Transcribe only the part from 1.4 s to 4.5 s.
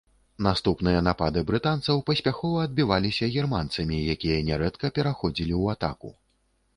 брытанцаў паспяхова адбіваліся германцамі, якія